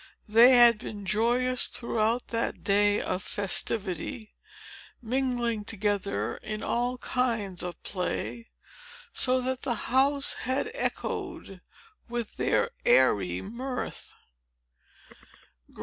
They 0.27 0.55
had 0.55 0.79
been 0.79 1.05
joyous, 1.05 1.67
throughout 1.67 2.29
that 2.29 2.63
day 2.63 2.99
of 2.99 3.21
festivity, 3.21 4.33
mingling 4.99 5.63
together 5.63 6.37
in 6.37 6.63
all 6.63 6.97
kinds 6.97 7.61
of 7.61 7.83
play, 7.83 8.49
so 9.13 9.39
that 9.41 9.61
the 9.61 9.75
house 9.91 10.33
had 10.33 10.71
echoed 10.73 11.61
with 12.09 12.37
their 12.37 12.71
airy 12.83 13.43
mirth. 13.43 14.15